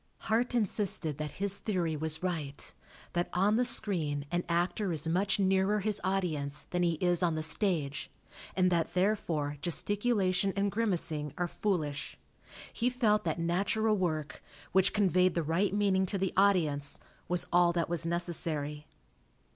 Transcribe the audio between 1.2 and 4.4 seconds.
his theory was right; that on the screen